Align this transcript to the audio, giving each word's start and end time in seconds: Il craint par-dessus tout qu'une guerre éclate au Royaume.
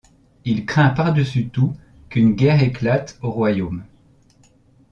Il 0.45 0.65
craint 0.65 0.89
par-dessus 0.89 1.49
tout 1.49 1.75
qu'une 2.09 2.33
guerre 2.33 2.63
éclate 2.63 3.19
au 3.21 3.29
Royaume. 3.29 3.83